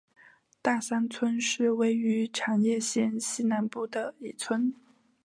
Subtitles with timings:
[0.63, 4.73] 大桑村是位于长野县西南部的一村。